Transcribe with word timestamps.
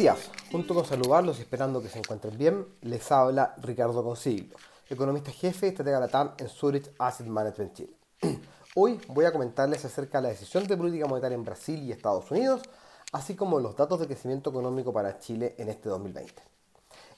días. 0.00 0.30
Junto 0.50 0.74
con 0.74 0.86
saludarlos 0.86 1.38
y 1.38 1.42
esperando 1.42 1.82
que 1.82 1.90
se 1.90 1.98
encuentren 1.98 2.38
bien, 2.38 2.66
les 2.80 3.12
habla 3.12 3.54
Ricardo 3.58 4.02
Consiglio, 4.02 4.56
economista 4.88 5.30
jefe 5.30 5.66
y 5.66 5.68
estratega 5.68 6.00
Latam 6.00 6.32
en 6.38 6.48
Zurich 6.48 6.90
Asset 6.98 7.26
Management 7.26 7.74
Chile. 7.74 7.92
Hoy 8.76 8.98
voy 9.08 9.26
a 9.26 9.32
comentarles 9.32 9.84
acerca 9.84 10.16
de 10.16 10.22
la 10.22 10.28
decisión 10.30 10.66
de 10.66 10.74
política 10.74 11.06
monetaria 11.06 11.34
en 11.34 11.44
Brasil 11.44 11.82
y 11.82 11.92
Estados 11.92 12.30
Unidos, 12.30 12.62
así 13.12 13.34
como 13.34 13.60
los 13.60 13.76
datos 13.76 14.00
de 14.00 14.06
crecimiento 14.06 14.48
económico 14.48 14.90
para 14.90 15.18
Chile 15.18 15.54
en 15.58 15.68
este 15.68 15.90
2020. 15.90 16.42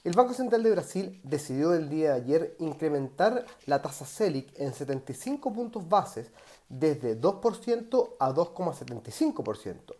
El 0.03 0.11
Banco 0.11 0.33
Central 0.33 0.61
de 0.61 0.71
Brasil 0.71 1.21
decidió 1.23 1.73
el 1.73 1.89
día 1.89 2.09
de 2.09 2.21
ayer 2.21 2.55
incrementar 2.59 3.45
la 3.65 3.81
tasa 3.81 4.05
Selic 4.05 4.59
en 4.59 4.73
75 4.73 5.53
puntos 5.53 5.87
bases 5.87 6.31
desde 6.67 7.17
2% 7.17 8.15
a 8.19 8.33
2,75%. 8.33 9.95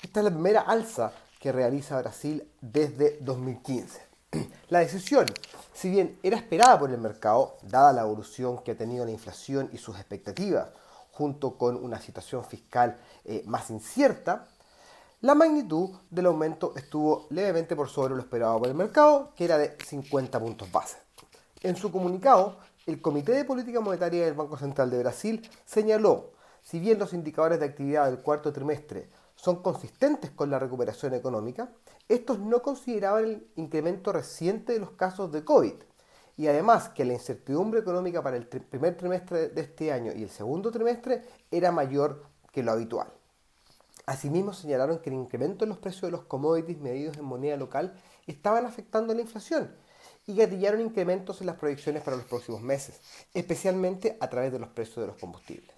Esta 0.00 0.20
es 0.20 0.24
la 0.24 0.30
primera 0.30 0.60
alza 0.60 1.12
que 1.38 1.52
realiza 1.52 2.00
Brasil 2.00 2.46
desde 2.60 3.18
2015. 3.20 4.00
La 4.68 4.80
decisión, 4.80 5.26
si 5.72 5.90
bien 5.90 6.18
era 6.22 6.36
esperada 6.36 6.78
por 6.78 6.90
el 6.90 6.98
mercado, 6.98 7.56
dada 7.62 7.92
la 7.92 8.02
evolución 8.02 8.58
que 8.58 8.72
ha 8.72 8.76
tenido 8.76 9.04
la 9.04 9.10
inflación 9.10 9.70
y 9.72 9.78
sus 9.78 9.96
expectativas, 9.96 10.68
junto 11.12 11.56
con 11.56 11.76
una 11.76 12.00
situación 12.00 12.44
fiscal 12.44 12.98
eh, 13.24 13.42
más 13.46 13.70
incierta, 13.70 14.46
la 15.20 15.34
magnitud 15.34 15.90
del 16.10 16.26
aumento 16.26 16.74
estuvo 16.76 17.26
levemente 17.30 17.74
por 17.74 17.88
sobre 17.88 18.14
lo 18.14 18.20
esperado 18.20 18.58
por 18.58 18.68
el 18.68 18.74
mercado, 18.74 19.32
que 19.34 19.44
era 19.44 19.58
de 19.58 19.76
50 19.84 20.38
puntos 20.38 20.70
base. 20.70 20.98
En 21.62 21.74
su 21.74 21.90
comunicado, 21.90 22.58
el 22.86 23.00
Comité 23.00 23.32
de 23.32 23.44
Política 23.44 23.80
Monetaria 23.80 24.24
del 24.24 24.34
Banco 24.34 24.56
Central 24.56 24.90
de 24.90 25.00
Brasil 25.00 25.50
señaló, 25.66 26.30
si 26.62 26.78
bien 26.78 27.00
los 27.00 27.12
indicadores 27.12 27.58
de 27.58 27.66
actividad 27.66 28.06
del 28.06 28.20
cuarto 28.20 28.52
trimestre 28.52 29.08
son 29.40 29.62
consistentes 29.62 30.30
con 30.32 30.50
la 30.50 30.58
recuperación 30.58 31.14
económica, 31.14 31.70
estos 32.08 32.40
no 32.40 32.60
consideraban 32.60 33.24
el 33.24 33.46
incremento 33.56 34.12
reciente 34.12 34.72
de 34.72 34.80
los 34.80 34.90
casos 34.92 35.30
de 35.30 35.44
COVID 35.44 35.74
y 36.36 36.48
además 36.48 36.88
que 36.88 37.04
la 37.04 37.12
incertidumbre 37.12 37.80
económica 37.80 38.22
para 38.22 38.36
el 38.36 38.46
primer 38.46 38.96
trimestre 38.96 39.48
de 39.48 39.60
este 39.60 39.92
año 39.92 40.12
y 40.14 40.22
el 40.24 40.30
segundo 40.30 40.70
trimestre 40.70 41.22
era 41.50 41.70
mayor 41.70 42.24
que 42.52 42.62
lo 42.62 42.72
habitual. 42.72 43.08
Asimismo 44.06 44.52
señalaron 44.52 44.98
que 44.98 45.10
el 45.10 45.16
incremento 45.16 45.64
en 45.64 45.68
los 45.68 45.78
precios 45.78 46.02
de 46.02 46.12
los 46.12 46.22
commodities 46.22 46.78
medidos 46.78 47.16
en 47.16 47.24
moneda 47.24 47.56
local 47.56 47.94
estaban 48.26 48.66
afectando 48.66 49.14
la 49.14 49.20
inflación 49.20 49.70
y 50.26 50.34
gatillaron 50.34 50.80
incrementos 50.80 51.40
en 51.40 51.46
las 51.46 51.56
proyecciones 51.56 52.02
para 52.02 52.16
los 52.16 52.26
próximos 52.26 52.60
meses, 52.60 53.00
especialmente 53.34 54.16
a 54.20 54.28
través 54.28 54.50
de 54.50 54.58
los 54.58 54.70
precios 54.70 54.96
de 54.96 55.06
los 55.08 55.16
combustibles. 55.16 55.77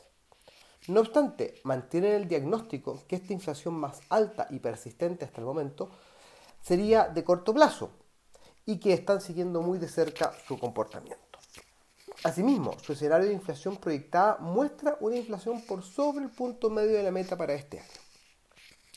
No 0.89 1.01
obstante, 1.01 1.61
mantienen 1.65 2.15
el 2.15 2.29
diagnóstico 2.29 3.03
que 3.07 3.17
esta 3.17 3.33
inflación 3.33 3.75
más 3.75 4.01
alta 4.09 4.47
y 4.51 4.59
persistente 4.59 5.25
hasta 5.25 5.41
el 5.41 5.47
momento 5.47 5.91
sería 6.63 7.09
de 7.09 7.23
corto 7.23 7.53
plazo 7.53 7.91
y 8.65 8.79
que 8.79 8.93
están 8.93 9.21
siguiendo 9.21 9.63
muy 9.63 9.79
de 9.79 9.89
cerca 9.89 10.33
su 10.47 10.59
comportamiento. 10.59 11.39
Asimismo, 12.23 12.77
su 12.83 12.93
escenario 12.93 13.29
de 13.29 13.35
inflación 13.35 13.77
proyectada 13.77 14.37
muestra 14.41 14.97
una 15.01 15.17
inflación 15.17 15.63
por 15.63 15.83
sobre 15.83 16.25
el 16.25 16.31
punto 16.31 16.69
medio 16.69 16.97
de 16.97 17.03
la 17.03 17.11
meta 17.11 17.37
para 17.37 17.55
este 17.55 17.81
año. 17.81 17.89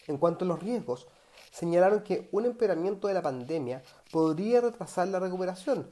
En 0.08 0.18
cuanto 0.18 0.44
a 0.44 0.48
los 0.48 0.62
riesgos, 0.62 1.08
señalaron 1.52 2.04
que 2.04 2.28
un 2.32 2.46
empeoramiento 2.46 3.08
de 3.08 3.14
la 3.14 3.22
pandemia 3.22 3.82
podría 4.12 4.60
retrasar 4.60 5.08
la 5.08 5.20
recuperación, 5.20 5.90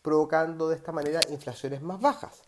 provocando 0.00 0.68
de 0.68 0.76
esta 0.76 0.92
manera 0.92 1.20
inflaciones 1.30 1.82
más 1.82 2.00
bajas. 2.00 2.42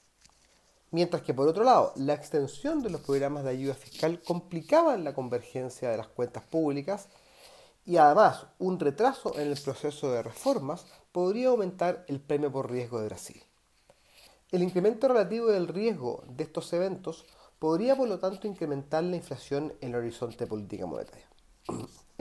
Mientras 0.92 1.22
que 1.22 1.32
por 1.32 1.48
otro 1.48 1.64
lado, 1.64 1.94
la 1.96 2.12
extensión 2.12 2.82
de 2.82 2.90
los 2.90 3.00
programas 3.00 3.44
de 3.44 3.50
ayuda 3.50 3.72
fiscal 3.72 4.20
complicaba 4.20 4.94
la 4.98 5.14
convergencia 5.14 5.90
de 5.90 5.96
las 5.96 6.08
cuentas 6.08 6.44
públicas 6.44 7.08
y 7.86 7.96
además 7.96 8.46
un 8.58 8.78
retraso 8.78 9.38
en 9.38 9.50
el 9.50 9.58
proceso 9.58 10.12
de 10.12 10.22
reformas 10.22 10.84
podría 11.10 11.48
aumentar 11.48 12.04
el 12.08 12.20
premio 12.20 12.52
por 12.52 12.70
riesgo 12.70 13.00
de 13.00 13.06
Brasil. 13.06 13.42
El 14.50 14.62
incremento 14.62 15.08
relativo 15.08 15.46
del 15.46 15.66
riesgo 15.66 16.24
de 16.28 16.44
estos 16.44 16.70
eventos 16.74 17.24
podría 17.58 17.96
por 17.96 18.06
lo 18.06 18.18
tanto 18.18 18.46
incrementar 18.46 19.02
la 19.02 19.16
inflación 19.16 19.72
en 19.80 19.90
el 19.90 19.94
horizonte 19.94 20.46
política 20.46 20.84
monetaria. 20.84 21.31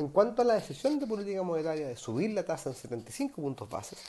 En 0.01 0.07
cuanto 0.07 0.41
a 0.41 0.45
la 0.45 0.55
decisión 0.55 0.97
de 0.97 1.05
política 1.05 1.43
monetaria 1.43 1.87
de 1.87 1.95
subir 1.95 2.31
la 2.31 2.43
tasa 2.43 2.71
en 2.71 2.75
75 2.75 3.39
puntos 3.39 3.69
bases, 3.69 3.99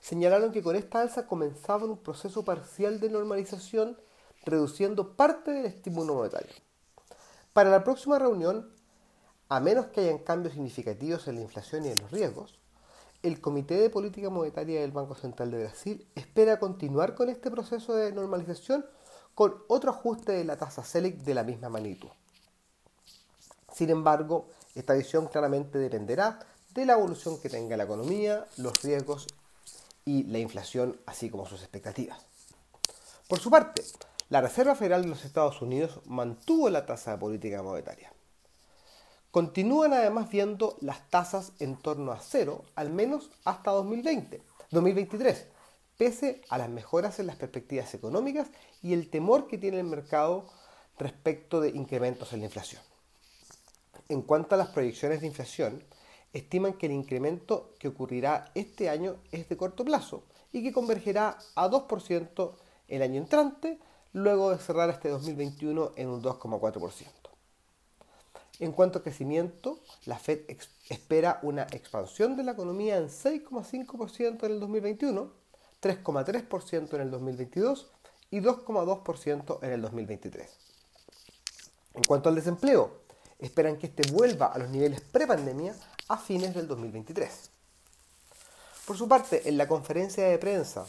señalaron 0.00 0.50
que 0.50 0.60
con 0.60 0.74
esta 0.74 1.00
alza 1.00 1.28
comenzaban 1.28 1.88
un 1.88 1.98
proceso 1.98 2.44
parcial 2.44 2.98
de 2.98 3.08
normalización 3.08 3.96
reduciendo 4.44 5.12
parte 5.12 5.52
del 5.52 5.66
estímulo 5.66 6.16
monetario. 6.16 6.52
Para 7.52 7.70
la 7.70 7.84
próxima 7.84 8.18
reunión, 8.18 8.72
a 9.48 9.60
menos 9.60 9.86
que 9.86 10.00
hayan 10.00 10.18
cambios 10.18 10.54
significativos 10.54 11.28
en 11.28 11.36
la 11.36 11.42
inflación 11.42 11.86
y 11.86 11.90
en 11.90 12.00
los 12.00 12.10
riesgos, 12.10 12.58
el 13.22 13.40
Comité 13.40 13.74
de 13.74 13.88
Política 13.88 14.30
Monetaria 14.30 14.80
del 14.80 14.90
Banco 14.90 15.14
Central 15.14 15.52
de 15.52 15.62
Brasil 15.62 16.08
espera 16.16 16.58
continuar 16.58 17.14
con 17.14 17.28
este 17.28 17.52
proceso 17.52 17.94
de 17.94 18.10
normalización 18.10 18.84
con 19.36 19.62
otro 19.68 19.92
ajuste 19.92 20.32
de 20.32 20.42
la 20.42 20.56
tasa 20.56 20.82
Selic 20.82 21.18
de 21.18 21.34
la 21.34 21.44
misma 21.44 21.68
magnitud. 21.68 22.08
Sin 23.72 23.90
embargo, 23.90 24.48
esta 24.76 24.94
visión 24.94 25.26
claramente 25.26 25.78
dependerá 25.78 26.38
de 26.74 26.84
la 26.84 26.92
evolución 26.92 27.40
que 27.40 27.48
tenga 27.48 27.76
la 27.76 27.84
economía, 27.84 28.46
los 28.58 28.82
riesgos 28.82 29.26
y 30.04 30.24
la 30.24 30.38
inflación, 30.38 31.00
así 31.06 31.30
como 31.30 31.46
sus 31.46 31.62
expectativas. 31.62 32.20
Por 33.26 33.40
su 33.40 33.50
parte, 33.50 33.82
la 34.28 34.40
Reserva 34.40 34.74
Federal 34.74 35.02
de 35.02 35.08
los 35.08 35.24
Estados 35.24 35.62
Unidos 35.62 36.00
mantuvo 36.04 36.68
la 36.68 36.84
tasa 36.84 37.12
de 37.12 37.18
política 37.18 37.62
monetaria. 37.62 38.12
Continúan 39.30 39.92
además 39.92 40.28
viendo 40.30 40.76
las 40.80 41.08
tasas 41.10 41.52
en 41.58 41.76
torno 41.76 42.12
a 42.12 42.20
cero, 42.20 42.64
al 42.74 42.90
menos 42.90 43.30
hasta 43.44 43.70
2020, 43.70 44.42
2023, 44.70 45.46
pese 45.96 46.42
a 46.48 46.58
las 46.58 46.68
mejoras 46.68 47.18
en 47.18 47.26
las 47.26 47.36
perspectivas 47.36 47.94
económicas 47.94 48.48
y 48.82 48.92
el 48.92 49.08
temor 49.10 49.46
que 49.46 49.58
tiene 49.58 49.80
el 49.80 49.84
mercado 49.84 50.48
respecto 50.98 51.60
de 51.60 51.70
incrementos 51.70 52.32
en 52.32 52.40
la 52.40 52.46
inflación. 52.46 52.82
En 54.08 54.22
cuanto 54.22 54.54
a 54.54 54.58
las 54.58 54.68
proyecciones 54.68 55.20
de 55.20 55.26
inflación, 55.26 55.82
estiman 56.32 56.74
que 56.74 56.86
el 56.86 56.92
incremento 56.92 57.74
que 57.78 57.88
ocurrirá 57.88 58.50
este 58.54 58.88
año 58.88 59.16
es 59.32 59.48
de 59.48 59.56
corto 59.56 59.84
plazo 59.84 60.24
y 60.52 60.62
que 60.62 60.72
convergerá 60.72 61.38
a 61.54 61.68
2% 61.68 62.52
el 62.88 63.02
año 63.02 63.20
entrante, 63.20 63.78
luego 64.12 64.50
de 64.50 64.58
cerrar 64.58 64.90
este 64.90 65.08
2021 65.08 65.92
en 65.96 66.08
un 66.08 66.22
2,4%. 66.22 67.06
En 68.58 68.72
cuanto 68.72 69.00
a 69.00 69.02
crecimiento, 69.02 69.80
la 70.06 70.18
Fed 70.18 70.40
espera 70.88 71.40
una 71.42 71.62
expansión 71.64 72.36
de 72.36 72.44
la 72.44 72.52
economía 72.52 72.96
en 72.96 73.08
6,5% 73.08 74.44
en 74.44 74.52
el 74.52 74.60
2021, 74.60 75.32
3,3% 75.82 76.94
en 76.94 77.00
el 77.00 77.10
2022 77.10 77.90
y 78.30 78.40
2,2% 78.40 79.58
en 79.62 79.72
el 79.72 79.82
2023. 79.82 80.58
En 81.94 82.04
cuanto 82.04 82.28
al 82.28 82.34
desempleo, 82.34 83.05
esperan 83.38 83.76
que 83.76 83.86
este 83.86 84.10
vuelva 84.12 84.46
a 84.46 84.58
los 84.58 84.70
niveles 84.70 85.00
prepandemia 85.00 85.74
a 86.08 86.16
fines 86.16 86.54
del 86.54 86.68
2023. 86.68 87.50
Por 88.86 88.96
su 88.96 89.08
parte, 89.08 89.48
en 89.48 89.58
la 89.58 89.66
conferencia 89.66 90.26
de 90.26 90.38
prensa 90.38 90.86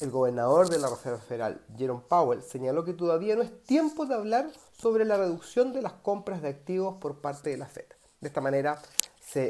el 0.00 0.10
gobernador 0.10 0.68
de 0.68 0.78
la 0.78 0.88
Reserva 0.88 1.18
Federal, 1.18 1.60
Jerome 1.76 2.02
Powell, 2.08 2.42
señaló 2.42 2.84
que 2.84 2.92
todavía 2.92 3.36
no 3.36 3.42
es 3.42 3.62
tiempo 3.64 4.06
de 4.06 4.14
hablar 4.14 4.50
sobre 4.76 5.04
la 5.04 5.16
reducción 5.16 5.72
de 5.72 5.82
las 5.82 5.92
compras 5.92 6.42
de 6.42 6.48
activos 6.48 6.96
por 6.98 7.20
parte 7.20 7.50
de 7.50 7.56
la 7.56 7.66
Fed. 7.66 7.84
De 8.20 8.28
esta 8.28 8.40
manera 8.40 8.80
se 9.20 9.48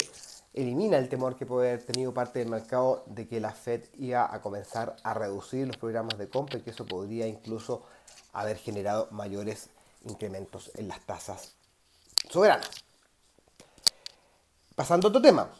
elimina 0.52 0.98
el 0.98 1.08
temor 1.08 1.36
que 1.36 1.46
puede 1.46 1.70
haber 1.70 1.84
tenido 1.84 2.12
parte 2.12 2.40
del 2.40 2.48
mercado 2.48 3.04
de 3.06 3.28
que 3.28 3.40
la 3.40 3.52
Fed 3.52 3.84
iba 3.98 4.34
a 4.34 4.42
comenzar 4.42 4.96
a 5.02 5.14
reducir 5.14 5.66
los 5.66 5.76
programas 5.76 6.18
de 6.18 6.28
compra 6.28 6.58
y 6.58 6.62
que 6.62 6.70
eso 6.70 6.86
podría 6.86 7.26
incluso 7.26 7.84
haber 8.32 8.56
generado 8.56 9.08
mayores 9.10 9.68
incrementos 10.04 10.70
en 10.74 10.88
las 10.88 11.00
tasas 11.06 11.61
soberanas. 12.30 12.70
Pasando 14.74 15.08
a 15.08 15.10
otro 15.10 15.22
tema. 15.22 15.50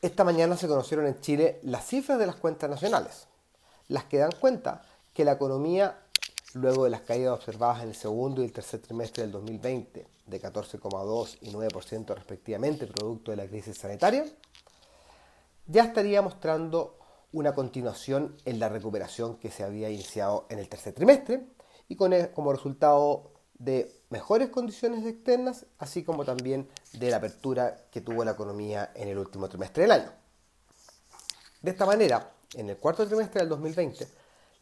Esta 0.00 0.24
mañana 0.24 0.56
se 0.56 0.66
conocieron 0.66 1.06
en 1.06 1.20
Chile 1.20 1.60
las 1.62 1.86
cifras 1.86 2.18
de 2.18 2.26
las 2.26 2.36
cuentas 2.36 2.68
nacionales 2.68 3.28
las 3.92 4.04
que 4.04 4.18
dan 4.18 4.32
cuenta 4.40 4.82
que 5.12 5.24
la 5.24 5.32
economía, 5.32 5.98
luego 6.54 6.84
de 6.84 6.90
las 6.90 7.02
caídas 7.02 7.34
observadas 7.34 7.82
en 7.82 7.90
el 7.90 7.94
segundo 7.94 8.42
y 8.42 8.46
el 8.46 8.52
tercer 8.52 8.80
trimestre 8.80 9.22
del 9.22 9.32
2020, 9.32 10.06
de 10.26 10.40
14,2 10.40 11.38
y 11.42 11.52
9% 11.52 12.14
respectivamente, 12.14 12.86
producto 12.86 13.30
de 13.30 13.36
la 13.36 13.46
crisis 13.46 13.76
sanitaria, 13.76 14.24
ya 15.66 15.84
estaría 15.84 16.22
mostrando 16.22 16.98
una 17.32 17.54
continuación 17.54 18.36
en 18.44 18.58
la 18.58 18.68
recuperación 18.68 19.36
que 19.36 19.50
se 19.50 19.62
había 19.62 19.90
iniciado 19.90 20.46
en 20.48 20.58
el 20.58 20.68
tercer 20.68 20.94
trimestre 20.94 21.46
y 21.88 21.96
con 21.96 22.12
e, 22.12 22.30
como 22.32 22.52
resultado 22.52 23.30
de 23.64 23.94
mejores 24.10 24.48
condiciones 24.48 25.06
externas, 25.06 25.66
así 25.78 26.02
como 26.02 26.24
también 26.24 26.68
de 26.94 27.10
la 27.10 27.18
apertura 27.18 27.86
que 27.90 28.00
tuvo 28.00 28.24
la 28.24 28.32
economía 28.32 28.90
en 28.94 29.08
el 29.08 29.18
último 29.18 29.48
trimestre 29.48 29.82
del 29.82 29.92
año. 29.92 30.12
De 31.60 31.70
esta 31.70 31.86
manera, 31.86 32.32
en 32.54 32.70
el 32.70 32.76
cuarto 32.76 33.06
trimestre 33.06 33.40
del 33.40 33.48
2020, 33.50 34.08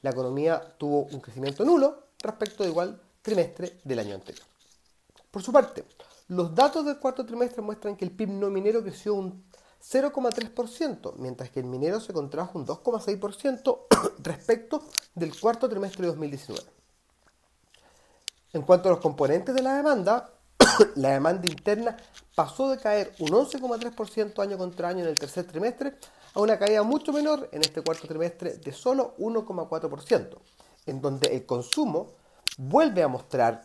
la 0.02 0.10
economía 0.10 0.60
tuvo 0.76 1.04
un 1.04 1.20
crecimiento 1.20 1.64
nulo 1.64 2.08
respecto 2.18 2.62
del 2.62 2.72
igual 2.72 3.00
trimestre 3.22 3.80
del 3.84 3.98
año 4.00 4.14
anterior. 4.14 4.46
Por 5.30 5.42
su 5.42 5.50
parte, 5.50 5.84
los 6.28 6.54
datos 6.54 6.84
del 6.84 6.98
cuarto 6.98 7.24
trimestre 7.24 7.62
muestran 7.62 7.96
que 7.96 8.04
el 8.04 8.10
PIB 8.10 8.28
no 8.28 8.50
minero 8.50 8.82
creció 8.82 9.14
un 9.14 9.44
0,3%, 9.82 11.14
mientras 11.16 11.50
que 11.50 11.60
el 11.60 11.66
minero 11.66 12.00
se 12.00 12.12
contrajo 12.12 12.58
un 12.58 12.66
2,6% 12.66 13.78
respecto 14.18 14.84
del 15.14 15.38
cuarto 15.38 15.70
trimestre 15.70 16.02
de 16.02 16.08
2019. 16.08 16.79
En 18.52 18.62
cuanto 18.62 18.88
a 18.88 18.92
los 18.92 19.00
componentes 19.00 19.54
de 19.54 19.62
la 19.62 19.76
demanda, 19.76 20.30
la 20.96 21.10
demanda 21.10 21.48
interna 21.48 21.96
pasó 22.34 22.70
de 22.70 22.78
caer 22.78 23.12
un 23.20 23.28
11,3% 23.28 24.42
año 24.42 24.58
contra 24.58 24.88
año 24.88 25.04
en 25.04 25.10
el 25.10 25.18
tercer 25.18 25.44
trimestre 25.46 25.94
a 26.34 26.40
una 26.40 26.58
caída 26.58 26.82
mucho 26.82 27.12
menor 27.12 27.48
en 27.52 27.60
este 27.60 27.82
cuarto 27.82 28.08
trimestre 28.08 28.54
de 28.54 28.72
solo 28.72 29.14
1,4%, 29.18 30.36
en 30.86 31.00
donde 31.00 31.28
el 31.28 31.46
consumo 31.46 32.08
vuelve 32.58 33.02
a 33.04 33.08
mostrar 33.08 33.64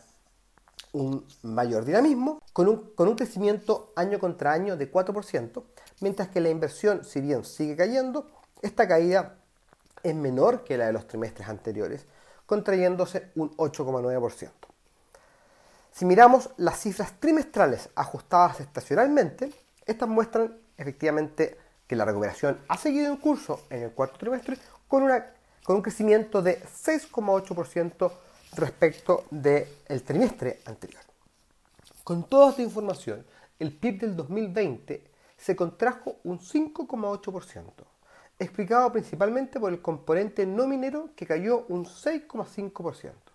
un 0.92 1.26
mayor 1.42 1.84
dinamismo 1.84 2.40
con 2.52 2.68
un, 2.68 2.90
con 2.94 3.08
un 3.08 3.16
crecimiento 3.16 3.92
año 3.96 4.20
contra 4.20 4.52
año 4.52 4.76
de 4.76 4.90
4%, 4.90 5.64
mientras 6.00 6.28
que 6.28 6.40
la 6.40 6.48
inversión, 6.48 7.04
si 7.04 7.20
bien 7.20 7.44
sigue 7.44 7.76
cayendo, 7.76 8.28
esta 8.62 8.86
caída 8.86 9.38
es 10.04 10.14
menor 10.14 10.62
que 10.62 10.78
la 10.78 10.86
de 10.86 10.92
los 10.92 11.08
trimestres 11.08 11.48
anteriores, 11.48 12.06
contrayéndose 12.46 13.32
un 13.34 13.50
8,9%. 13.56 14.65
Si 15.96 16.04
miramos 16.04 16.50
las 16.58 16.78
cifras 16.78 17.18
trimestrales 17.18 17.88
ajustadas 17.94 18.60
estacionalmente, 18.60 19.50
estas 19.86 20.06
muestran 20.06 20.54
efectivamente 20.76 21.56
que 21.86 21.96
la 21.96 22.04
recuperación 22.04 22.58
ha 22.68 22.76
seguido 22.76 23.10
en 23.10 23.16
curso 23.16 23.62
en 23.70 23.84
el 23.84 23.92
cuarto 23.92 24.18
trimestre 24.18 24.58
con, 24.86 25.04
un 25.04 25.80
crecimiento 25.80 26.42
de 26.42 26.60
6,8% 26.62 28.12
respecto 28.56 29.24
del 29.30 29.66
trimestre 30.04 30.60
anterior. 30.66 31.00
Con 32.04 32.24
toda 32.24 32.50
esta 32.50 32.60
información, 32.60 33.24
el 33.58 33.72
PIB 33.72 34.00
del 34.00 34.16
2020 34.16 35.02
se 35.38 35.56
contrajo 35.56 36.16
un 36.24 36.40
5,8%, 36.40 37.72
explicado 38.38 38.92
principalmente 38.92 39.58
por 39.58 39.72
el 39.72 39.80
componente 39.80 40.44
no 40.44 40.68
minero 40.68 41.08
que 41.16 41.26
cayó 41.26 41.64
un 41.70 41.86
6,5%. 41.86 43.25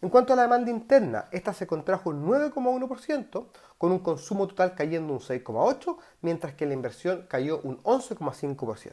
En 0.00 0.10
cuanto 0.10 0.32
a 0.32 0.36
la 0.36 0.42
demanda 0.42 0.70
interna, 0.70 1.28
esta 1.32 1.52
se 1.52 1.66
contrajo 1.66 2.10
un 2.10 2.24
9,1%, 2.24 3.46
con 3.78 3.92
un 3.92 3.98
consumo 3.98 4.46
total 4.46 4.74
cayendo 4.76 5.12
un 5.12 5.18
6,8%, 5.18 5.98
mientras 6.22 6.54
que 6.54 6.66
la 6.66 6.74
inversión 6.74 7.26
cayó 7.28 7.60
un 7.64 7.82
11,5%. 7.82 8.92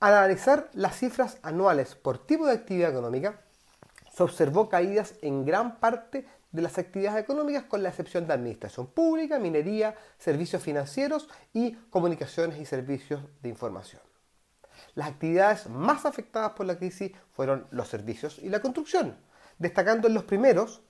Al 0.00 0.14
analizar 0.14 0.70
las 0.72 0.96
cifras 0.96 1.38
anuales 1.42 1.94
por 1.94 2.18
tipo 2.18 2.46
de 2.46 2.52
actividad 2.52 2.90
económica, 2.90 3.40
se 4.10 4.22
observó 4.22 4.70
caídas 4.70 5.14
en 5.20 5.44
gran 5.44 5.78
parte 5.80 6.26
de 6.52 6.62
las 6.62 6.78
actividades 6.78 7.22
económicas 7.22 7.64
con 7.64 7.82
la 7.82 7.90
excepción 7.90 8.26
de 8.26 8.32
administración 8.32 8.86
pública, 8.86 9.38
minería, 9.38 9.94
servicios 10.18 10.62
financieros 10.62 11.28
y 11.52 11.72
comunicaciones 11.90 12.58
y 12.58 12.64
servicios 12.64 13.20
de 13.42 13.50
información. 13.50 14.00
Las 14.96 15.08
actividades 15.08 15.68
más 15.68 16.06
afectadas 16.06 16.52
por 16.52 16.64
la 16.64 16.78
crisis 16.78 17.12
fueron 17.34 17.66
los 17.70 17.86
servicios 17.86 18.38
y 18.38 18.48
la 18.48 18.60
construcción, 18.60 19.14
destacando 19.58 20.08
en 20.08 20.14
los 20.14 20.24
primeros 20.24 20.80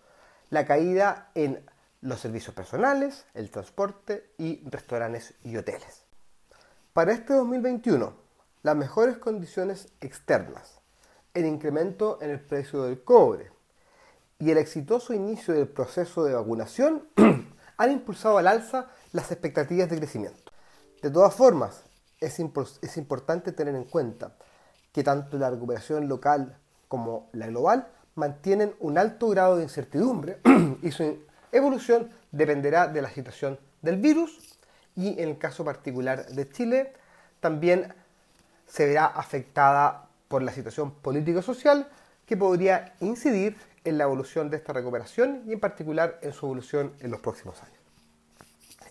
la 0.48 0.64
caída 0.64 1.32
en 1.34 1.68
los 2.02 2.20
servicios 2.20 2.54
personales, 2.54 3.26
el 3.34 3.50
transporte 3.50 4.30
y 4.38 4.62
restaurantes 4.70 5.34
y 5.42 5.56
hoteles. 5.56 6.04
Para 6.92 7.12
este 7.12 7.34
2021, 7.34 8.14
las 8.62 8.76
mejores 8.76 9.18
condiciones 9.18 9.88
externas, 10.00 10.80
el 11.34 11.44
incremento 11.44 12.18
en 12.22 12.30
el 12.30 12.40
precio 12.40 12.84
del 12.84 13.02
cobre 13.02 13.50
y 14.38 14.52
el 14.52 14.58
exitoso 14.58 15.14
inicio 15.14 15.52
del 15.52 15.66
proceso 15.66 16.22
de 16.22 16.34
vacunación 16.34 17.08
han 17.76 17.90
impulsado 17.90 18.38
al 18.38 18.46
alza 18.46 18.86
las 19.10 19.32
expectativas 19.32 19.90
de 19.90 19.98
crecimiento. 19.98 20.52
De 21.02 21.10
todas 21.10 21.34
formas, 21.34 21.85
es, 22.20 22.40
es 22.82 22.96
importante 22.96 23.52
tener 23.52 23.74
en 23.74 23.84
cuenta 23.84 24.32
que 24.92 25.02
tanto 25.02 25.38
la 25.38 25.50
recuperación 25.50 26.08
local 26.08 26.56
como 26.88 27.28
la 27.32 27.46
global 27.48 27.88
mantienen 28.14 28.74
un 28.80 28.98
alto 28.98 29.28
grado 29.28 29.56
de 29.56 29.64
incertidumbre 29.64 30.38
y 30.82 30.90
su 30.90 31.18
evolución 31.52 32.10
dependerá 32.32 32.88
de 32.88 33.02
la 33.02 33.10
situación 33.10 33.58
del 33.82 33.96
virus 33.96 34.58
y 34.94 35.20
en 35.20 35.28
el 35.30 35.38
caso 35.38 35.64
particular 35.64 36.26
de 36.26 36.48
Chile 36.50 36.92
también 37.40 37.92
se 38.66 38.86
verá 38.86 39.06
afectada 39.06 40.08
por 40.28 40.42
la 40.42 40.52
situación 40.52 40.92
político-social 40.92 41.88
que 42.24 42.36
podría 42.36 42.94
incidir 43.00 43.56
en 43.84 43.98
la 43.98 44.04
evolución 44.04 44.50
de 44.50 44.56
esta 44.56 44.72
recuperación 44.72 45.42
y 45.46 45.52
en 45.52 45.60
particular 45.60 46.18
en 46.22 46.32
su 46.32 46.46
evolución 46.46 46.92
en 47.00 47.10
los 47.10 47.20
próximos 47.20 47.62
años. 47.62 47.76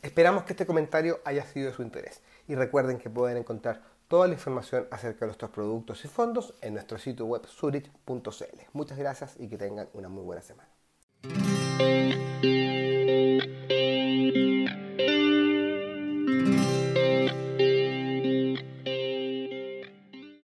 Esperamos 0.01 0.43
que 0.43 0.53
este 0.53 0.65
comentario 0.65 1.19
haya 1.25 1.43
sido 1.45 1.71
de 1.71 1.75
su 1.75 1.81
interés 1.81 2.21
y 2.47 2.55
recuerden 2.55 2.97
que 2.97 3.09
pueden 3.09 3.37
encontrar 3.37 3.81
toda 4.07 4.27
la 4.27 4.33
información 4.33 4.87
acerca 4.91 5.21
de 5.21 5.27
nuestros 5.27 5.51
productos 5.51 6.05
y 6.05 6.07
fondos 6.07 6.53
en 6.61 6.73
nuestro 6.73 6.97
sitio 6.97 7.25
web 7.25 7.45
surit.cl. 7.47 8.61
Muchas 8.73 8.97
gracias 8.97 9.35
y 9.39 9.47
que 9.47 9.57
tengan 9.57 9.89
una 9.93 10.09
muy 10.09 10.23
buena 10.23 10.41
semana. 10.41 10.69